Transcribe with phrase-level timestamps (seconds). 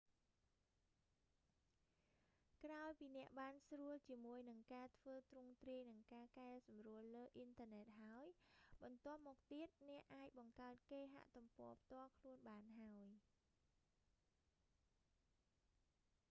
[2.63, 8.25] ក្រោយពីអ្នកបានស្រួលជាមួយនឹងការធ្វើទ្រង់ទ្រាយ និងការកែសម្រួលលើអ៊ីនធឺណិតហើយ
[8.83, 13.07] បន្ទាប់មកទៀត អ្នកអាចបង្កើតគេហទំព័រផ្ទាល់ខ្លួនបានហើយ